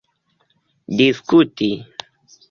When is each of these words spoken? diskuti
diskuti 0.97 1.69